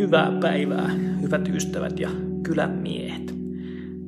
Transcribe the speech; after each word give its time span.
Hyvää 0.00 0.32
päivää, 0.40 0.88
hyvät 1.22 1.48
ystävät 1.48 2.00
ja 2.00 2.10
kylän 2.42 2.70
miehet. 2.70 3.34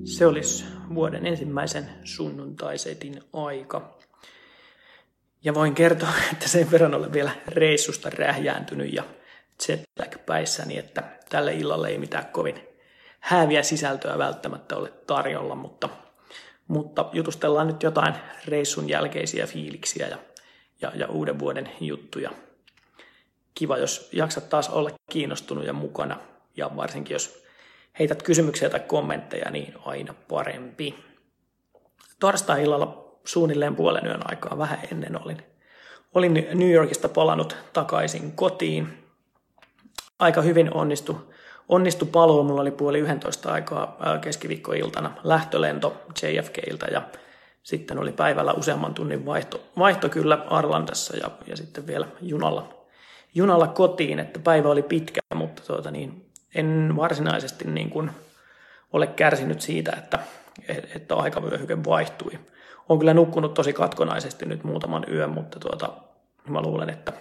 Se 0.05 0.27
olisi 0.27 0.65
vuoden 0.95 1.27
ensimmäisen 1.27 1.91
sunnuntaisetin 2.05 3.23
aika. 3.33 3.99
Ja 5.45 5.55
voin 5.55 5.75
kertoa, 5.75 6.09
että 6.33 6.49
sen 6.49 6.71
verran 6.71 6.95
olen 6.95 7.13
vielä 7.13 7.31
reissusta 7.49 8.11
rähjääntynyt 8.11 8.93
ja 8.93 9.05
jetlag 9.69 10.27
päissäni, 10.27 10.79
että 10.79 11.03
tälle 11.29 11.55
illalle 11.55 11.89
ei 11.89 11.99
mitään 11.99 12.27
kovin 12.27 12.61
hääviä 13.21 13.63
sisältöä 13.63 14.19
välttämättä 14.19 14.77
ole 14.77 14.93
tarjolla, 15.07 15.55
mutta, 15.55 15.89
mutta 16.69 17.11
jutustellaan 17.13 17.67
nyt 17.67 17.83
jotain 17.83 18.15
reissun 18.47 18.89
jälkeisiä 18.89 19.47
fiiliksiä 19.47 20.09
ja, 20.09 20.19
ja, 20.81 20.93
ja 20.95 21.09
uuden 21.09 21.39
vuoden 21.39 21.71
juttuja 21.81 22.31
kiva, 23.55 23.79
jos 23.79 24.09
jaksat 24.13 24.49
taas 24.49 24.69
olla 24.69 24.91
kiinnostunut 25.13 25.67
ja 25.67 25.73
mukana. 25.73 26.17
Ja 26.57 26.71
varsinkin, 26.77 27.15
jos 27.15 27.45
heität 27.99 28.23
kysymyksiä 28.23 28.71
tai 28.71 28.81
kommentteja, 28.81 29.51
niin 29.51 29.75
aina 29.85 30.15
parempi. 30.29 30.95
Torstai-illalla 32.21 33.19
suunnilleen 33.25 33.77
puolen 33.77 34.07
yön 34.07 34.31
aikaa 34.31 34.59
vähän 34.59 34.79
ennen 34.93 35.23
olin, 35.25 35.43
olin 36.15 36.35
New 36.55 36.71
Yorkista 36.71 37.09
palannut 37.09 37.57
takaisin 37.73 38.33
kotiin. 38.33 38.89
Aika 40.19 40.43
hyvin 40.43 40.75
onnistu, 40.75 41.35
onnistu 41.69 42.07
paluu. 42.07 42.43
Mulla 42.43 42.61
oli 42.61 42.71
puoli 42.71 42.99
11 42.99 43.53
aikaa 43.53 43.97
keskiviikkoiltana 44.21 45.17
lähtölento 45.25 45.97
JFKiltä 46.23 46.87
ja 46.87 47.03
sitten 47.63 47.99
oli 47.99 48.13
päivällä 48.13 48.53
useamman 48.53 48.95
tunnin 48.95 49.27
vaihto, 49.27 49.61
vaihto 49.79 50.09
kyllä 50.09 50.47
Arlandassa 50.51 51.17
ja, 51.17 51.31
ja 51.47 51.57
sitten 51.57 51.87
vielä 51.87 52.07
junalla 52.21 52.82
junalla 53.35 53.67
kotiin, 53.67 54.19
että 54.19 54.39
päivä 54.39 54.69
oli 54.69 54.83
pitkä, 54.83 55.21
mutta 55.35 55.63
tuota 55.67 55.91
niin, 55.91 56.27
en 56.55 56.93
varsinaisesti 56.97 57.65
niin 57.65 57.91
kuin 57.91 58.11
ole 58.93 59.07
kärsinyt 59.07 59.61
siitä, 59.61 59.93
että, 59.99 60.19
että 60.95 61.17
aikavyöhyke 61.17 61.85
vaihtui. 61.85 62.39
Olen 62.89 62.99
kyllä 62.99 63.15
nukkunut 63.15 63.55
tosi 63.55 63.73
katkonaisesti 63.73 64.47
nyt 64.47 64.65
muutaman 64.65 65.05
yön, 65.13 65.31
mutta 65.31 65.61
tuota, 65.61 65.93
mä 66.49 66.63
luulen, 66.63 66.91
että 66.91 67.13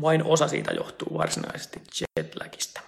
vain 0.00 0.24
osa 0.24 0.48
siitä 0.48 0.74
johtuu 0.74 1.18
varsinaisesti 1.18 1.82
jetlagista. 2.18 2.80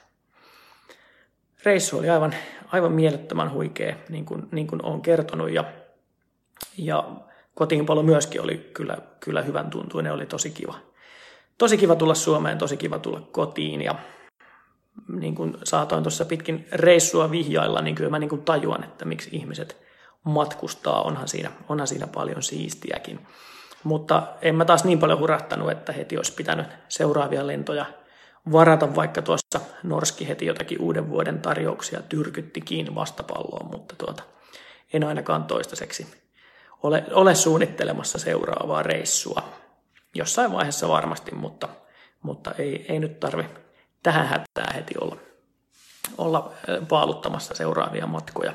Reissu 1.65 1.99
oli 1.99 2.11
aivan, 2.11 2.35
aivan 2.67 2.93
mielettömän 2.93 3.53
huikea, 3.53 3.97
niin 4.09 4.25
kuin, 4.25 4.49
niin 4.53 4.67
kuin 4.67 4.85
olen 4.85 5.01
kertonut, 5.01 5.51
ja, 5.51 5.65
ja 6.77 7.05
kotiinpalo 7.55 8.03
myöskin 8.03 8.41
oli 8.41 8.71
kyllä, 8.75 8.99
kyllä 9.21 9.43
hyvän 9.43 9.71
tuntuinen, 9.71 10.13
oli 10.13 10.27
tosi 10.27 10.51
kiva 10.51 10.88
tosi 11.59 11.77
kiva 11.79 11.97
tulla 11.97 12.15
Suomeen, 12.15 12.59
tosi 12.59 12.77
kiva 12.77 12.99
tulla 12.99 13.21
kotiin 13.21 13.83
ja 13.83 13.95
niin 15.09 15.35
kuin 15.35 15.57
saatoin 15.65 16.03
tuossa 16.03 16.25
pitkin 16.25 16.69
reissua 16.73 17.31
vihjailla, 17.31 17.83
niin 17.83 17.95
kyllä 17.95 18.11
mä 18.11 18.19
niin 18.19 18.31
kuin 18.31 18.43
tajuan, 18.43 18.85
että 18.85 19.05
miksi 19.05 19.29
ihmiset 19.33 19.77
matkustaa, 20.25 21.03
onhan 21.03 21.29
siinä, 21.29 21.51
onhan 21.69 21.89
siinä 21.89 22.07
paljon 22.07 22.43
siistiäkin. 22.43 23.27
Mutta 23.85 24.23
en 24.43 24.55
mä 24.55 24.65
taas 24.65 24.85
niin 24.85 24.99
paljon 24.99 25.19
hurahtanut, 25.19 25.71
että 25.71 25.93
heti 25.93 26.17
olisi 26.17 26.33
pitänyt 26.33 26.67
seuraavia 26.89 27.47
lentoja 27.47 27.87
varata, 28.53 28.95
vaikka 28.95 29.23
tuossa 29.23 29.61
Norski 29.83 30.29
heti 30.29 30.47
jotakin 30.47 30.81
uuden 30.81 31.11
vuoden 31.11 31.41
tarjouksia 31.41 32.03
tyrkytti 32.03 32.61
kiinni 32.61 32.95
vastapalloon, 32.95 33.71
mutta 33.71 33.95
tuota, 33.99 34.23
en 34.93 35.05
ainakaan 35.05 35.45
toistaiseksi 35.45 36.07
ole, 36.83 37.05
ole 37.13 37.35
suunnittelemassa 37.35 38.19
seuraavaa 38.19 38.83
reissua 38.83 39.43
jossain 40.19 40.53
vaiheessa 40.53 40.89
varmasti, 40.89 41.35
mutta, 41.35 41.69
mutta 42.23 42.55
ei, 42.59 42.87
ei 42.89 42.99
nyt 42.99 43.21
tarvi 43.21 43.45
tähän 44.03 44.27
hätään 44.27 44.75
heti 44.75 44.95
olla, 45.01 45.17
olla 46.19 46.53
paaluttamassa 46.89 47.55
seuraavia 47.55 48.07
matkoja. 48.07 48.53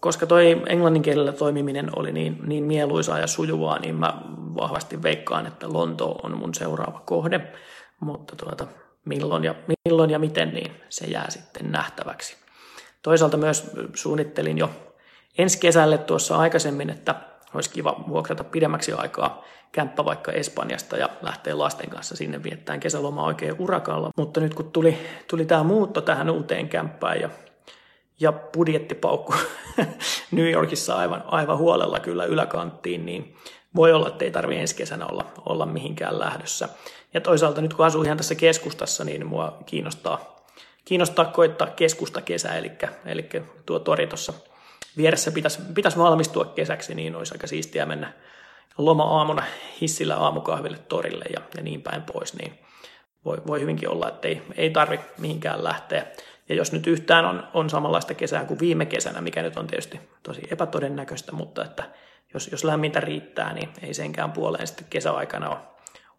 Koska 0.00 0.26
toi 0.26 0.62
englannin 0.66 1.02
kielellä 1.02 1.32
toimiminen 1.32 1.98
oli 1.98 2.12
niin, 2.12 2.38
niin 2.46 2.64
mieluisaa 2.64 3.18
ja 3.18 3.26
sujuvaa, 3.26 3.78
niin 3.78 3.94
mä 3.94 4.22
vahvasti 4.56 5.02
veikkaan, 5.02 5.46
että 5.46 5.72
Lonto 5.72 6.10
on 6.22 6.36
mun 6.36 6.54
seuraava 6.54 7.00
kohde. 7.00 7.52
Mutta 8.00 8.36
tuota, 8.36 8.66
milloin, 9.04 9.44
ja, 9.44 9.54
milloin 9.84 10.10
ja 10.10 10.18
miten, 10.18 10.54
niin 10.54 10.72
se 10.88 11.06
jää 11.06 11.30
sitten 11.30 11.72
nähtäväksi. 11.72 12.36
Toisaalta 13.02 13.36
myös 13.36 13.70
suunnittelin 13.94 14.58
jo 14.58 14.70
ensi 15.38 15.58
kesälle 15.58 15.98
tuossa 15.98 16.36
aikaisemmin, 16.36 16.90
että 16.90 17.14
olisi 17.56 17.70
kiva 17.70 18.04
vuokrata 18.08 18.44
pidemmäksi 18.44 18.92
aikaa 18.92 19.44
kämppä 19.72 20.04
vaikka 20.04 20.32
Espanjasta 20.32 20.96
ja 20.96 21.08
lähteä 21.22 21.58
lasten 21.58 21.90
kanssa 21.90 22.16
sinne 22.16 22.42
viettämään 22.42 22.80
kesälomaa 22.80 23.26
oikein 23.26 23.56
urakalla. 23.58 24.10
Mutta 24.16 24.40
nyt 24.40 24.54
kun 24.54 24.72
tuli, 24.72 24.98
tuli 25.30 25.44
tämä 25.44 25.62
muutto 25.62 26.00
tähän 26.00 26.30
uuteen 26.30 26.68
kämppään 26.68 27.20
ja, 27.20 27.30
ja 28.20 28.32
budjettipaukku 28.32 29.34
New 30.30 30.50
Yorkissa 30.50 30.96
aivan, 30.96 31.24
aivan 31.26 31.58
huolella 31.58 32.00
kyllä 32.00 32.24
yläkanttiin, 32.24 33.06
niin 33.06 33.36
voi 33.76 33.92
olla, 33.92 34.08
että 34.08 34.24
ei 34.24 34.30
tarvitse 34.30 34.60
ensi 34.60 34.76
kesänä 34.76 35.06
olla, 35.06 35.24
olla 35.46 35.66
mihinkään 35.66 36.18
lähdössä. 36.18 36.68
Ja 37.14 37.20
toisaalta 37.20 37.60
nyt 37.60 37.74
kun 37.74 37.86
asuu 37.86 38.02
ihan 38.02 38.16
tässä 38.16 38.34
keskustassa, 38.34 39.04
niin 39.04 39.26
mua 39.26 39.58
kiinnostaa, 39.66 40.44
kiinnostaa 40.84 41.24
koittaa 41.24 41.66
keskusta 41.66 42.20
kesä, 42.20 42.54
eli, 42.54 42.72
eli 43.06 43.28
tuo 43.66 43.78
tori 43.78 44.06
tuossa 44.06 44.32
vieressä 44.96 45.32
pitäisi, 45.32 45.58
pitäisi 45.74 45.98
valmistua 45.98 46.44
kesäksi, 46.44 46.94
niin 46.94 47.16
olisi 47.16 47.34
aika 47.34 47.46
siistiä 47.46 47.86
mennä 47.86 48.12
loma-aamuna 48.78 49.42
hissillä 49.80 50.16
aamukahville 50.16 50.78
torille 50.78 51.24
ja, 51.32 51.40
ja 51.56 51.62
niin 51.62 51.82
päin 51.82 52.02
pois, 52.02 52.34
niin 52.34 52.58
voi, 53.24 53.42
voi 53.46 53.60
hyvinkin 53.60 53.88
olla, 53.88 54.08
että 54.08 54.28
ei, 54.28 54.42
ei 54.56 54.70
tarvitse 54.70 55.06
mihinkään 55.18 55.64
lähteä. 55.64 56.06
Ja 56.48 56.54
jos 56.54 56.72
nyt 56.72 56.86
yhtään 56.86 57.24
on, 57.24 57.48
on 57.54 57.70
samanlaista 57.70 58.14
kesää 58.14 58.44
kuin 58.44 58.60
viime 58.60 58.86
kesänä, 58.86 59.20
mikä 59.20 59.42
nyt 59.42 59.56
on 59.56 59.66
tietysti 59.66 60.00
tosi 60.22 60.42
epätodennäköistä, 60.50 61.32
mutta 61.32 61.64
että 61.64 61.84
jos, 62.34 62.48
jos 62.52 62.64
lämmintä 62.64 63.00
riittää, 63.00 63.52
niin 63.52 63.68
ei 63.82 63.94
senkään 63.94 64.32
puoleen 64.32 64.66
sitten 64.66 64.86
kesäaikana 64.90 65.48
ole, 65.48 65.58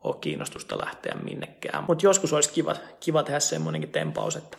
ole 0.03 0.15
kiinnostusta 0.21 0.77
lähteä 0.77 1.15
minnekään. 1.23 1.83
Mutta 1.88 2.05
joskus 2.05 2.33
olisi 2.33 2.53
kiva, 2.53 2.75
kiva 2.99 3.23
tehdä 3.23 3.39
semmoinenkin 3.39 3.91
tempaus, 3.91 4.35
että 4.35 4.57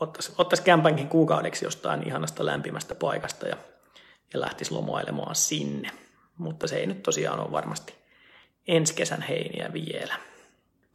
ottaisi, 0.00 0.32
ottaisi 0.38 0.62
kämpänkin 0.62 1.08
kuukaudeksi 1.08 1.64
jostain 1.64 2.06
ihanasta 2.06 2.46
lämpimästä 2.46 2.94
paikasta 2.94 3.48
ja, 3.48 3.56
ja 4.34 4.40
lähtisi 4.40 4.72
lomailemaan 4.72 5.34
sinne. 5.34 5.90
Mutta 6.38 6.66
se 6.66 6.76
ei 6.76 6.86
nyt 6.86 7.02
tosiaan 7.02 7.40
ole 7.40 7.52
varmasti 7.52 7.94
ensi 8.68 8.94
kesän 8.94 9.22
heiniä 9.22 9.72
vielä. 9.72 10.14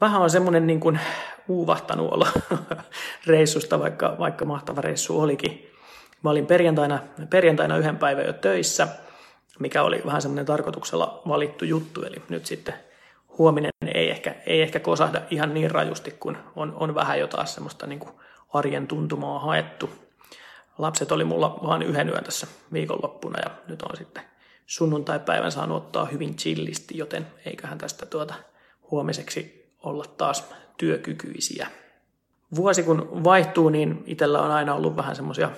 Vähän 0.01 0.22
on 0.22 0.29
semmoinen 0.29 0.67
niin 0.67 0.79
kuin 0.79 1.00
uuvahtanut 1.47 2.13
olo 2.13 2.28
reissusta, 3.28 3.79
vaikka, 3.79 4.16
vaikka 4.19 4.45
mahtava 4.45 4.81
reissu 4.81 5.22
olikin. 5.22 5.72
Mä 6.23 6.29
olin 6.29 6.45
perjantaina, 6.45 7.00
perjantaina 7.29 7.78
yhden 7.78 7.97
päivän 7.97 8.25
jo 8.25 8.33
töissä, 8.33 8.88
mikä 9.59 9.83
oli 9.83 10.01
vähän 10.06 10.22
semmoinen 10.22 10.45
tarkoituksella 10.45 11.22
valittu 11.28 11.66
juttu, 11.66 12.03
eli 12.03 12.22
nyt 12.29 12.45
sitten 12.45 12.73
huominen 13.38 13.72
ei 13.94 14.09
ehkä, 14.09 14.35
ei 14.45 14.62
ehkä 14.62 14.79
kosahda 14.79 15.22
ihan 15.29 15.53
niin 15.53 15.72
rajusti, 15.72 16.12
kun 16.12 16.38
on, 16.56 16.73
on 16.75 16.95
vähän 16.95 17.19
jo 17.19 17.28
taas 17.28 17.53
semmoista 17.53 17.88
niin 17.88 18.00
kuin 18.00 18.12
arjen 18.53 18.88
tuntumaa 18.88 19.39
haettu. 19.39 19.89
Lapset 20.78 21.12
oli 21.12 21.23
mulla 21.23 21.59
vain 21.63 21.81
yhden 21.81 22.09
yön 22.09 22.23
tässä 22.23 22.47
viikonloppuna 22.73 23.39
ja 23.39 23.51
nyt 23.67 23.81
on 23.81 23.97
sitten 23.97 24.23
sunnuntai-päivän 24.66 25.51
saanut 25.51 25.78
ottaa 25.78 26.06
hyvin 26.06 26.35
chillisti, 26.35 26.97
joten 26.97 27.28
eiköhän 27.45 27.78
tästä 27.78 28.06
tuota 28.06 28.34
huomiseksi 28.91 29.72
olla 29.84 30.06
taas 30.17 30.50
työkykyisiä. 30.78 31.67
Vuosi 32.56 32.84
kun 32.84 33.23
vaihtuu, 33.23 33.69
niin 33.69 34.03
itsellä 34.06 34.41
on 34.41 34.51
aina 34.51 34.75
ollut 34.75 34.95
vähän 34.95 35.16
semmoisia 35.16 35.50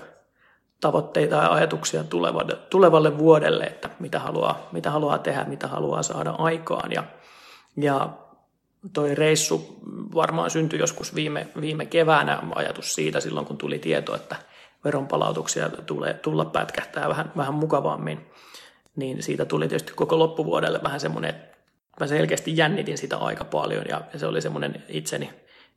tavoitteita 0.82 1.36
ja 1.36 1.54
ajatuksia 1.54 2.04
tulevalle, 2.04 2.56
tulevalle 2.56 3.18
vuodelle, 3.18 3.64
että 3.64 3.90
mitä 4.00 4.20
haluaa, 4.20 4.68
mitä 4.72 4.92
haluaa 4.92 5.18
tehdä, 5.18 5.44
mitä 5.44 5.68
haluaa 5.68 6.04
saada 6.04 6.32
aikaan. 6.32 6.92
Ja, 6.92 7.04
ja 7.78 8.10
toi 8.94 9.16
reissu 9.16 9.80
varmaan 10.16 10.50
syntyi 10.50 10.80
joskus 10.80 11.16
viime, 11.16 11.48
viime 11.62 11.86
keväänä 11.86 12.40
ajatus 12.56 12.96
siitä 12.96 13.20
silloin, 13.20 13.46
kun 13.46 13.58
tuli 13.58 13.80
tieto, 13.80 14.16
että 14.16 14.36
veronpalautuksia 14.84 15.70
tulee, 15.70 16.14
tulla 16.14 16.46
pätkähtää 16.46 17.10
vähän, 17.10 17.32
vähän 17.38 17.54
mukavammin. 17.54 18.20
Niin 18.96 19.24
siitä 19.24 19.46
tuli 19.46 19.68
tietysti 19.68 19.94
koko 19.94 20.20
loppuvuodelle 20.20 20.80
vähän 20.84 21.00
semmoinen, 21.00 21.30
että 21.30 21.58
mä 22.00 22.08
selkeästi 22.08 22.58
jännitin 22.58 22.98
sitä 22.98 23.18
aika 23.18 23.44
paljon 23.44 23.86
ja, 23.90 24.02
se 24.16 24.26
oli 24.26 24.42
semmoinen 24.42 24.84
itseni 24.88 25.30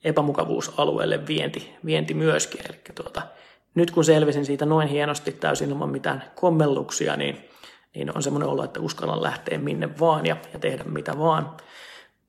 epämukavuusalueelle 0.04 1.26
vienti, 1.26 1.74
vienti 1.84 2.14
myöskin. 2.14 2.60
Eli 2.68 2.80
tuota, 2.94 3.22
nyt 3.74 3.90
kun 3.90 4.04
selvisin 4.04 4.46
siitä 4.46 4.66
noin 4.66 4.88
hienosti 4.88 5.32
täysin 5.32 5.68
ilman 5.68 5.90
mitään 5.90 6.24
kommelluksia, 6.34 7.16
niin, 7.16 7.48
niin 7.94 8.16
on 8.16 8.22
semmoinen 8.22 8.48
olo, 8.48 8.64
että 8.64 8.80
uskallan 8.80 9.22
lähteä 9.22 9.58
minne 9.58 9.98
vaan 10.00 10.26
ja, 10.26 10.36
ja 10.52 10.58
tehdä 10.58 10.84
mitä 10.84 11.18
vaan. 11.18 11.56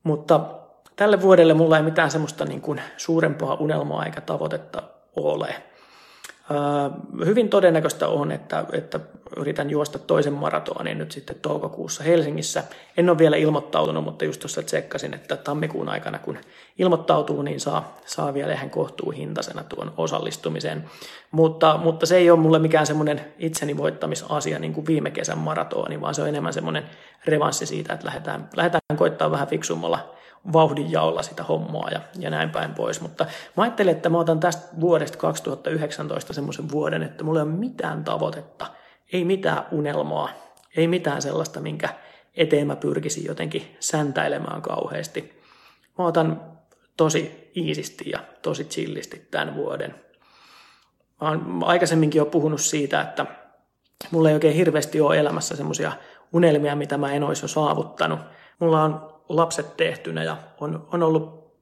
Mutta 0.02 0.57
tälle 0.98 1.22
vuodelle 1.22 1.54
mulla 1.54 1.76
ei 1.76 1.82
mitään 1.82 2.10
semmoista 2.10 2.44
niin 2.44 2.60
kuin 2.60 2.80
suurempaa 2.96 3.54
unelmaa 3.54 4.04
eikä 4.04 4.20
tavoitetta 4.20 4.82
ole. 5.16 5.54
Hyvin 7.24 7.48
todennäköistä 7.48 8.08
on, 8.08 8.32
että, 8.32 8.64
että 8.72 9.00
yritän 9.36 9.70
juosta 9.70 9.98
toisen 9.98 10.32
maratonin 10.32 10.98
nyt 10.98 11.12
sitten 11.12 11.36
toukokuussa 11.42 12.04
Helsingissä. 12.04 12.64
En 12.96 13.10
ole 13.10 13.18
vielä 13.18 13.36
ilmoittautunut, 13.36 14.04
mutta 14.04 14.24
just 14.24 14.40
tuossa 14.40 14.62
tsekkasin, 14.62 15.14
että 15.14 15.36
tammikuun 15.36 15.88
aikana 15.88 16.18
kun 16.18 16.38
ilmoittautuu, 16.78 17.42
niin 17.42 17.60
saa, 17.60 17.96
saa 18.04 18.34
vielä 18.34 18.52
ihan 18.52 18.70
kohtuuhintaisena 18.70 19.64
tuon 19.64 19.92
osallistumisen. 19.96 20.84
Mutta, 21.30 21.78
mutta 21.82 22.06
se 22.06 22.16
ei 22.16 22.30
ole 22.30 22.40
mulle 22.40 22.58
mikään 22.58 22.86
semmoinen 22.86 23.20
itseni 23.38 23.76
voittamisasia 23.76 24.58
niin 24.58 24.74
kuin 24.74 24.86
viime 24.86 25.10
kesän 25.10 25.38
maratoni, 25.38 26.00
vaan 26.00 26.14
se 26.14 26.22
on 26.22 26.28
enemmän 26.28 26.52
semmoinen 26.52 26.84
revanssi 27.26 27.66
siitä, 27.66 27.94
että 27.94 28.06
lähdetään, 28.06 28.48
lähdetään 28.56 28.96
koittaa 28.96 29.30
vähän 29.30 29.48
fiksummalla 29.48 30.17
vauhdin 30.52 30.92
jaolla 30.92 31.22
sitä 31.22 31.42
hommaa 31.42 31.90
ja, 31.90 32.00
ja 32.18 32.30
näin 32.30 32.50
päin 32.50 32.74
pois. 32.74 33.00
Mutta 33.00 33.26
mä 33.56 33.62
ajattelin, 33.62 33.96
että 33.96 34.08
mä 34.08 34.18
otan 34.18 34.40
tästä 34.40 34.68
vuodesta 34.80 35.18
2019 35.18 36.32
semmoisen 36.32 36.70
vuoden, 36.70 37.02
että 37.02 37.24
mulla 37.24 37.38
ei 37.38 37.46
ole 37.46 37.52
mitään 37.52 38.04
tavoitetta, 38.04 38.66
ei 39.12 39.24
mitään 39.24 39.66
unelmaa, 39.72 40.28
ei 40.76 40.88
mitään 40.88 41.22
sellaista, 41.22 41.60
minkä 41.60 41.88
eteen 42.36 42.66
mä 42.66 42.76
pyrkisin 42.76 43.24
jotenkin 43.24 43.76
säntäilemään 43.80 44.62
kauheasti. 44.62 45.42
Mä 45.98 46.06
otan 46.06 46.42
tosi 46.96 47.50
iisisti 47.56 48.10
ja 48.10 48.18
tosi 48.42 48.64
chillisti 48.64 49.28
tämän 49.30 49.54
vuoden. 49.54 49.94
Mä 51.20 51.28
oon 51.28 51.62
aikaisemminkin 51.64 52.18
jo 52.18 52.26
puhunut 52.26 52.60
siitä, 52.60 53.00
että 53.00 53.26
mulla 54.10 54.28
ei 54.28 54.34
oikein 54.34 54.54
hirveästi 54.54 55.00
ole 55.00 55.18
elämässä 55.18 55.56
semmoisia 55.56 55.92
unelmia, 56.32 56.76
mitä 56.76 56.98
mä 56.98 57.12
en 57.12 57.22
olisi 57.22 57.44
jo 57.44 57.48
saavuttanut. 57.48 58.20
Mulla 58.58 58.82
on 58.82 59.17
lapset 59.28 59.76
tehtynä 59.76 60.24
ja 60.24 60.36
on, 60.60 60.88
on 60.92 61.02
ollut 61.02 61.52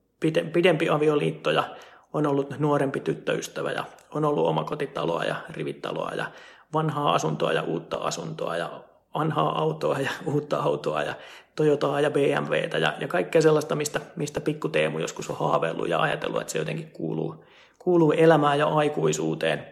pidempi 0.53 0.89
avioliitto 0.89 1.51
ja 1.51 1.65
on 2.13 2.27
ollut 2.27 2.59
nuorempi 2.59 3.01
tyttöystävä 3.01 3.73
ja 3.73 3.85
on 4.15 4.25
ollut 4.25 4.47
omakotitaloa 4.47 5.25
ja 5.25 5.37
rivitaloa 5.51 6.11
ja 6.11 6.27
vanhaa 6.73 7.15
asuntoa 7.15 7.53
ja 7.53 7.63
uutta 7.63 7.97
asuntoa 7.97 8.57
ja 8.57 8.71
vanhaa 9.15 9.59
autoa 9.59 9.99
ja 9.99 10.11
uutta 10.33 10.59
autoa 10.59 11.03
ja 11.03 11.15
Toyotaa 11.57 12.01
ja 12.01 12.11
BMWtä 12.11 12.79
ja, 12.79 12.95
ja 13.01 13.09
kaikkea 13.09 13.43
sellaista, 13.43 13.75
mistä, 13.75 14.01
mistä 14.17 14.41
pikku 14.41 14.69
Teemu 14.69 14.99
joskus 14.99 15.31
on 15.31 15.39
haaveillut 15.39 15.89
ja 15.89 16.01
ajatellut, 16.01 16.41
että 16.41 16.53
se 16.53 16.59
jotenkin 16.59 16.91
kuuluu, 16.91 17.45
kuuluu 17.79 18.13
elämään 18.13 18.59
ja 18.59 18.67
aikuisuuteen. 18.67 19.67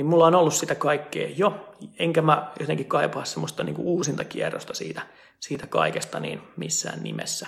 Niin 0.00 0.06
mulla 0.06 0.26
on 0.26 0.34
ollut 0.34 0.54
sitä 0.54 0.74
kaikkea 0.74 1.28
jo, 1.36 1.74
enkä 1.98 2.22
mä 2.22 2.52
jotenkin 2.60 2.86
kaipaa 2.86 3.24
semmoista 3.24 3.64
niin 3.64 3.76
uusinta 3.78 4.24
kierrosta 4.24 4.74
siitä, 4.74 5.02
siitä 5.40 5.66
kaikesta 5.66 6.20
niin 6.20 6.42
missään 6.56 7.02
nimessä. 7.02 7.46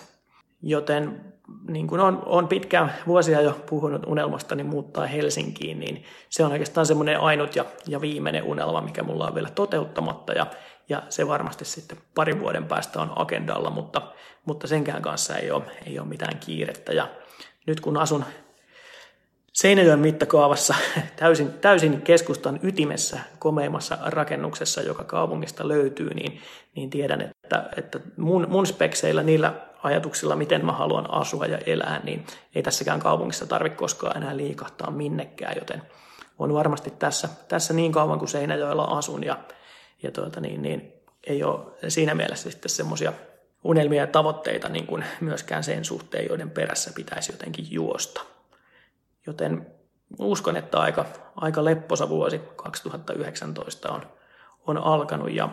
Joten 0.62 1.34
niin 1.68 1.86
kuin 1.86 2.00
on, 2.00 2.22
on 2.26 2.48
pitkään 2.48 2.92
vuosia 3.06 3.40
jo 3.40 3.60
puhunut 3.70 4.06
unelmastani 4.06 4.62
muuttaa 4.62 5.06
Helsinkiin, 5.06 5.80
niin 5.80 6.04
se 6.28 6.44
on 6.44 6.52
oikeastaan 6.52 6.86
semmoinen 6.86 7.20
ainut 7.20 7.56
ja, 7.56 7.64
ja 7.86 8.00
viimeinen 8.00 8.44
unelma, 8.44 8.80
mikä 8.80 9.02
mulla 9.02 9.26
on 9.26 9.34
vielä 9.34 9.50
toteuttamatta. 9.50 10.32
Ja, 10.32 10.46
ja 10.88 11.02
se 11.08 11.28
varmasti 11.28 11.64
sitten 11.64 11.98
parin 12.14 12.40
vuoden 12.40 12.64
päästä 12.64 13.00
on 13.00 13.12
agendalla, 13.16 13.70
mutta, 13.70 14.02
mutta 14.44 14.66
senkään 14.66 15.02
kanssa 15.02 15.36
ei 15.36 15.50
ole, 15.50 15.64
ei 15.86 15.98
ole 15.98 16.08
mitään 16.08 16.38
kiirettä. 16.38 16.92
Ja 16.92 17.08
nyt 17.66 17.80
kun 17.80 17.96
asun 17.96 18.24
Seinäjoen 19.52 19.98
mittakaavassa 19.98 20.74
täysin, 21.16 21.52
täysin 21.52 22.02
keskustan 22.02 22.60
ytimessä 22.62 23.18
komeimmassa 23.38 23.98
rakennuksessa, 24.02 24.82
joka 24.82 25.04
kaupungista 25.04 25.68
löytyy, 25.68 26.14
niin, 26.14 26.40
niin 26.76 26.90
tiedän, 26.90 27.20
että, 27.20 27.68
että 27.76 28.00
mun, 28.16 28.46
mun 28.50 28.66
spekseillä, 28.66 29.22
niillä 29.22 29.54
ajatuksilla, 29.82 30.36
miten 30.36 30.66
mä 30.66 30.72
haluan 30.72 31.10
asua 31.10 31.46
ja 31.46 31.58
elää, 31.66 32.00
niin 32.04 32.26
ei 32.54 32.62
tässäkään 32.62 33.00
kaupungissa 33.00 33.46
tarvitse 33.46 33.76
koskaan 33.76 34.16
enää 34.16 34.36
liikahtaa 34.36 34.90
minnekään, 34.90 35.56
joten 35.56 35.82
on 36.38 36.54
varmasti 36.54 36.90
tässä, 36.90 37.28
tässä 37.48 37.74
niin 37.74 37.92
kauan 37.92 38.18
kuin 38.18 38.28
Seinäjoella 38.28 38.84
asun 38.84 39.24
ja, 39.24 39.38
ja 40.02 40.10
tuota 40.10 40.40
niin, 40.40 40.62
niin 40.62 40.92
ei 41.26 41.44
ole 41.44 41.60
siinä 41.88 42.14
mielessä 42.14 42.50
sitten 42.50 42.70
semmoisia 42.70 43.12
unelmia 43.64 44.02
ja 44.02 44.06
tavoitteita 44.06 44.68
niin 44.68 44.86
kuin 44.86 45.04
myöskään 45.20 45.64
sen 45.64 45.84
suhteen, 45.84 46.26
joiden 46.28 46.50
perässä 46.50 46.90
pitäisi 46.94 47.32
jotenkin 47.32 47.66
juosta. 47.70 48.31
Joten 49.26 49.66
uskon, 50.18 50.56
että 50.56 50.80
aika, 50.80 51.04
aika 51.36 51.64
lepposa 51.64 52.08
vuosi 52.08 52.40
2019 52.56 53.92
on, 53.92 54.02
on 54.66 54.78
alkanut. 54.78 55.32
Ja 55.32 55.48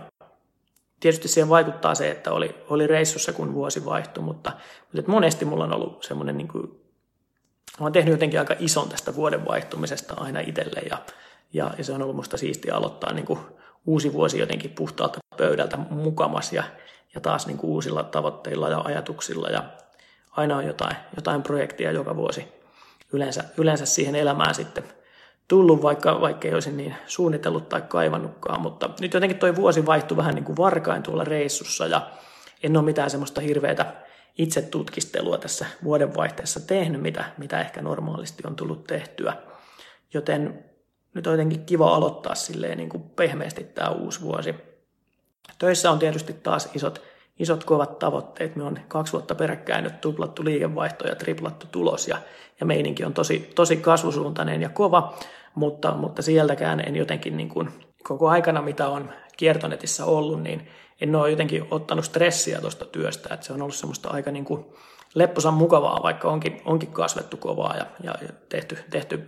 tietysti 1.00 1.28
siihen 1.28 1.50
vaikuttaa 1.50 1.96
se, 1.96 2.12
että 2.12 2.32
oli, 2.32 2.56
oli 2.70 2.88
reissussa 2.88 3.34
kun 3.34 3.54
vuosi 3.54 3.86
vaihtui, 3.86 4.24
mutta, 4.24 4.52
mutta 4.94 5.12
monesti 5.12 5.46
mulla 5.46 5.64
on 5.64 5.76
ollut 5.76 6.04
semmoinen, 6.04 6.38
niin 6.38 6.48
kuin, 6.48 6.82
oon 7.80 7.92
tehnyt 7.92 8.12
jotenkin 8.12 8.40
aika 8.40 8.56
ison 8.60 8.90
tästä 8.90 9.16
vuoden 9.16 9.46
vaihtumisesta 9.46 10.14
aina 10.18 10.40
itselle 10.40 10.80
ja, 10.90 10.98
ja, 11.54 11.72
ja 11.78 11.84
se 11.84 11.94
on 11.94 12.02
ollut 12.02 12.16
musta 12.16 12.38
siistiä 12.38 12.76
aloittaa 12.76 13.14
niin 13.14 13.26
kuin 13.26 13.40
uusi 13.86 14.14
vuosi 14.14 14.40
jotenkin 14.40 14.72
puhtaalta 14.72 15.20
pöydältä 15.38 15.78
mukamas 15.78 16.54
ja, 16.54 16.64
ja 17.16 17.22
taas 17.22 17.48
niin 17.48 17.58
kuin 17.58 17.72
uusilla 17.72 18.04
tavoitteilla 18.04 18.70
ja 18.70 18.82
ajatuksilla. 18.82 19.50
Ja 19.50 19.64
aina 20.32 20.58
on 20.58 20.66
jotain, 20.66 20.96
jotain 21.16 21.44
projektia 21.44 21.92
joka 21.92 22.16
vuosi 22.16 22.59
yleensä, 23.14 23.44
yleensä 23.58 23.86
siihen 23.86 24.16
elämään 24.16 24.56
sitten 24.56 24.84
tullut, 25.48 25.82
vaikka, 25.82 26.22
vaikka 26.22 26.48
ei 26.48 26.54
olisi 26.54 26.72
niin 26.72 26.96
suunnitellut 27.08 27.70
tai 27.70 27.82
kaivannutkaan. 27.82 28.62
Mutta 28.62 28.90
nyt 29.00 29.14
jotenkin 29.14 29.40
toi 29.40 29.56
vuosi 29.56 29.86
vaihtui 29.86 30.18
vähän 30.18 30.36
niin 30.36 30.46
kuin 30.46 30.58
varkain 30.58 31.04
tuolla 31.04 31.24
reissussa 31.24 31.88
ja 31.88 32.10
en 32.64 32.78
ole 32.78 32.86
mitään 32.86 33.10
semmoista 33.10 33.42
hirveätä 33.42 33.94
itse 34.38 34.62
tutkistelua 34.62 35.38
tässä 35.38 35.66
vuodenvaihteessa 35.84 36.60
tehnyt, 36.60 37.02
mitä, 37.02 37.26
mitä 37.38 37.62
ehkä 37.62 37.82
normaalisti 37.82 38.44
on 38.48 38.56
tullut 38.56 38.84
tehtyä. 38.84 39.34
Joten 40.14 40.66
nyt 41.14 41.28
on 41.28 41.34
jotenkin 41.34 41.66
kiva 41.66 41.96
aloittaa 41.96 42.36
silleen 42.36 42.78
niin 42.78 42.90
kuin 42.90 43.04
pehmeästi 43.04 43.64
tämä 43.64 43.90
uusi 43.90 44.22
vuosi. 44.22 44.56
Töissä 45.60 45.92
on 45.92 46.00
tietysti 46.00 46.34
taas 46.34 46.70
isot 46.74 47.02
isot 47.40 47.64
kovat 47.64 48.00
tavoitteet. 48.00 48.56
Me 48.56 48.64
on 48.64 48.80
kaksi 48.88 49.14
vuotta 49.14 49.36
peräkkäin 49.36 49.84
nyt 49.84 50.02
tuplattu 50.02 50.46
liikevaihto 50.46 51.08
ja 51.08 51.16
triplattu 51.16 51.68
tulos 51.72 52.08
ja, 52.08 52.18
ja 52.60 52.66
meininki 52.66 53.06
on 53.06 53.14
tosi, 53.14 53.52
tosi 53.56 53.78
kasvusuuntainen 53.78 54.62
ja 54.62 54.70
kova, 54.70 55.14
mutta, 55.56 55.94
mutta 55.94 56.22
sieltäkään 56.22 56.80
en 56.80 56.96
jotenkin 56.96 57.38
niin 57.38 57.50
kuin, 57.50 57.70
koko 58.04 58.30
aikana, 58.30 58.62
mitä 58.62 58.88
on 58.88 59.10
kiertonetissä 59.38 60.06
ollut, 60.06 60.44
niin 60.44 60.68
en 61.02 61.16
ole 61.16 61.32
jotenkin 61.32 61.68
ottanut 61.72 62.06
stressiä 62.06 62.62
tuosta 62.62 62.86
työstä, 62.86 63.34
että 63.34 63.46
se 63.46 63.54
on 63.54 63.62
ollut 63.62 63.76
semmoista 63.76 64.10
aika 64.10 64.32
niin 64.32 64.46
kuin 64.46 64.66
lepposan 65.16 65.54
mukavaa, 65.54 66.04
vaikka 66.04 66.30
onkin, 66.30 66.62
onkin 66.66 66.92
kasvettu 66.92 67.38
kovaa 67.38 67.76
ja, 67.78 67.86
ja 68.04 68.14
tehty, 68.50 68.78
tehty 68.90 69.28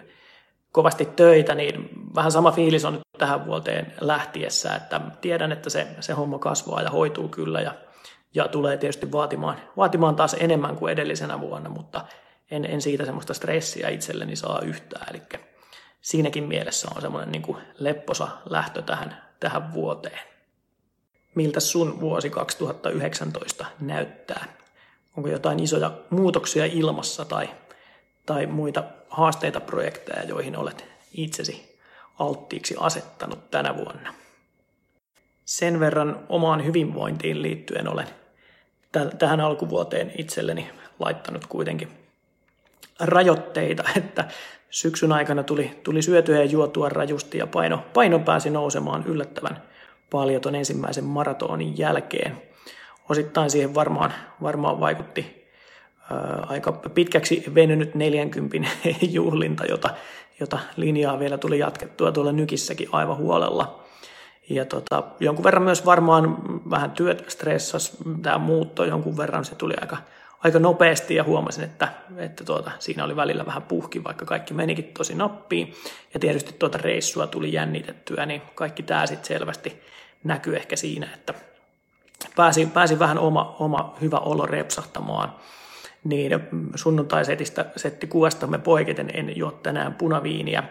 kovasti 0.71 1.05
töitä, 1.05 1.55
niin 1.55 1.89
vähän 2.15 2.31
sama 2.31 2.51
fiilis 2.51 2.85
on 2.85 2.93
nyt 2.93 3.01
tähän 3.17 3.45
vuoteen 3.45 3.93
lähtiessä, 4.01 4.75
että 4.75 5.01
tiedän, 5.21 5.51
että 5.51 5.69
se, 5.69 5.87
se 5.99 6.13
homma 6.13 6.39
kasvaa 6.39 6.81
ja 6.81 6.89
hoituu 6.89 7.27
kyllä 7.27 7.61
ja 7.61 7.73
ja 8.33 8.47
tulee 8.47 8.77
tietysti 8.77 9.11
vaatimaan, 9.11 9.57
vaatimaan 9.77 10.15
taas 10.15 10.35
enemmän 10.39 10.75
kuin 10.75 10.93
edellisenä 10.93 11.39
vuonna, 11.39 11.69
mutta 11.69 12.05
en, 12.51 12.65
en 12.65 12.81
siitä 12.81 13.05
semmoista 13.05 13.33
stressiä 13.33 13.89
itselleni 13.89 14.35
saa 14.35 14.61
yhtään. 14.61 15.07
Eli 15.09 15.21
siinäkin 16.01 16.43
mielessä 16.43 16.87
on 16.95 17.01
semmoinen 17.01 17.31
niin 17.31 17.41
kuin 17.41 17.57
lepposa 17.79 18.27
lähtö 18.45 18.81
tähän, 18.81 19.23
tähän 19.39 19.73
vuoteen. 19.73 20.19
Miltä 21.35 21.59
sun 21.59 21.99
vuosi 21.99 22.29
2019 22.29 23.65
näyttää? 23.79 24.45
Onko 25.17 25.29
jotain 25.29 25.59
isoja 25.59 25.91
muutoksia 26.09 26.65
ilmassa 26.65 27.25
tai, 27.25 27.49
tai 28.25 28.45
muita 28.45 28.83
haasteita, 29.09 29.59
projekteja, 29.59 30.23
joihin 30.23 30.57
olet 30.57 30.85
itsesi 31.13 31.79
alttiiksi 32.19 32.75
asettanut 32.79 33.51
tänä 33.51 33.77
vuonna? 33.77 34.13
Sen 35.45 35.79
verran 35.79 36.25
omaan 36.29 36.65
hyvinvointiin 36.65 37.41
liittyen 37.41 37.87
olen 37.87 38.07
tähän 39.19 39.39
alkuvuoteen 39.39 40.11
itselleni 40.17 40.69
laittanut 40.99 41.45
kuitenkin 41.45 41.87
rajoitteita, 42.99 43.83
että 43.97 44.25
syksyn 44.69 45.11
aikana 45.11 45.43
tuli, 45.43 45.79
tuli 45.83 46.01
syötyä 46.01 46.37
ja 46.37 46.45
juotua 46.45 46.89
rajusti 46.89 47.37
ja 47.37 47.47
paino, 47.47 47.83
paino 47.93 48.19
pääsi 48.19 48.49
nousemaan 48.49 49.03
yllättävän 49.07 49.61
paljon 50.09 50.41
ton 50.41 50.55
ensimmäisen 50.55 51.03
maratonin 51.03 51.77
jälkeen. 51.77 52.41
Osittain 53.09 53.49
siihen 53.49 53.75
varmaan, 53.75 54.13
varmaan 54.41 54.79
vaikutti 54.79 55.47
ää, 56.11 56.45
aika 56.47 56.71
pitkäksi 56.71 57.43
venynyt 57.55 57.95
40 57.95 58.67
juhlinta, 59.01 59.65
jota, 59.65 59.89
jota 60.39 60.59
linjaa 60.75 61.19
vielä 61.19 61.37
tuli 61.37 61.59
jatkettua 61.59 62.11
tuolla 62.11 62.31
nykissäkin 62.31 62.89
aivan 62.91 63.17
huolella. 63.17 63.80
Ja 64.55 64.65
tota, 64.65 65.03
jonkun 65.19 65.43
verran 65.43 65.63
myös 65.63 65.85
varmaan 65.85 66.37
vähän 66.69 66.91
työt 66.91 67.25
stressas, 67.27 67.97
tämä 68.21 68.37
muutto 68.37 68.85
jonkun 68.85 69.17
verran, 69.17 69.45
se 69.45 69.55
tuli 69.55 69.73
aika, 69.81 69.97
aika 70.43 70.59
nopeasti 70.59 71.15
ja 71.15 71.23
huomasin, 71.23 71.63
että, 71.63 71.87
että 72.17 72.43
tuota, 72.43 72.71
siinä 72.79 73.03
oli 73.03 73.15
välillä 73.15 73.45
vähän 73.45 73.61
puhki, 73.61 74.03
vaikka 74.03 74.25
kaikki 74.25 74.53
menikin 74.53 74.91
tosi 74.97 75.15
nappiin. 75.15 75.73
Ja 76.13 76.19
tietysti 76.19 76.55
tuota 76.59 76.77
reissua 76.77 77.27
tuli 77.27 77.53
jännitettyä, 77.53 78.25
niin 78.25 78.41
kaikki 78.55 78.83
tämä 78.83 79.07
sitten 79.07 79.27
selvästi 79.27 79.81
näkyy 80.23 80.55
ehkä 80.55 80.75
siinä, 80.75 81.07
että 81.13 81.33
pääsin, 82.35 82.71
pääsin 82.71 82.99
vähän 82.99 83.19
oma, 83.19 83.55
oma 83.59 83.95
hyvä 84.01 84.17
olo 84.17 84.45
repsahtamaan. 84.45 85.35
Niin 86.03 86.31
sunnuntai-setistä 86.75 87.65
setti 87.75 88.07
kuvastamme 88.07 88.57
poiketen 88.57 89.09
en 89.13 89.37
juo 89.37 89.51
tänään 89.51 89.93
punaviiniä 89.93 90.63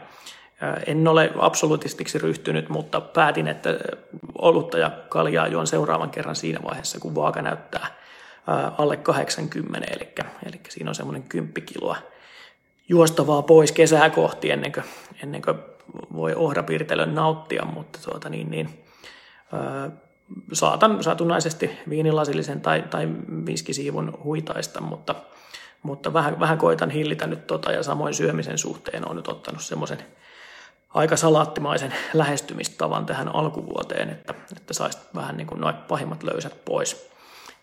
En 0.87 1.09
ole 1.09 1.33
absoluutistiksi 1.39 2.19
ryhtynyt, 2.19 2.69
mutta 2.69 3.01
päätin, 3.01 3.49
että 3.49 3.79
olutta 4.39 4.79
ja 4.79 4.91
kaljaa 5.09 5.47
juon 5.47 5.67
seuraavan 5.67 6.11
kerran 6.11 6.37
siinä 6.37 6.61
vaiheessa, 6.63 7.01
kun 7.01 7.15
vaaka 7.15 7.43
näyttää 7.43 7.87
alle 8.79 8.97
80, 8.97 9.89
eli, 9.91 10.15
eli 10.47 10.61
siinä 10.69 10.91
on 10.91 10.95
semmoinen 10.95 11.23
10 11.23 11.63
kiloa 11.67 11.97
juostavaa 12.89 13.43
pois 13.43 13.73
kesää 13.73 14.11
kohti 14.11 14.51
ennen 14.51 14.73
kuin, 14.73 14.85
ennen 15.23 15.43
kuin 15.43 15.59
voi 16.15 16.35
ohrapiirtelön 16.35 17.15
nauttia, 17.15 17.65
mutta 17.65 17.99
tuota 18.05 18.29
niin, 18.29 18.51
niin, 18.51 18.85
ää, 19.53 19.91
saatan 20.53 21.05
satunnaisesti 21.05 21.71
viinilasillisen 21.89 22.61
tai, 22.61 22.83
tai 22.91 23.09
viskisiivun 23.47 24.19
huitaista, 24.25 24.81
mutta, 24.81 25.15
mutta 25.83 26.13
vähän, 26.13 26.41
vähän 26.41 26.59
koitan 26.59 26.91
hillitä 26.91 27.27
nyt 27.27 27.47
tota 27.47 27.73
ja 27.73 27.83
samoin 27.83 28.15
syömisen 28.15 28.59
suhteen 28.59 29.09
on 29.09 29.17
nyt 29.17 29.29
ottanut 29.29 29.63
semmoisen 29.63 29.99
aika 30.95 31.17
salaattimaisen 31.17 31.95
lähestymistavan 32.15 33.07
tähän 33.07 33.35
alkuvuoteen, 33.35 34.11
että, 34.11 34.35
että 34.57 34.75
saisi 34.75 34.99
vähän 35.15 35.37
niin 35.37 35.47
kuin 35.47 35.61
noin 35.61 35.75
pahimmat 35.75 36.23
löysät 36.23 36.65
pois. 36.65 37.11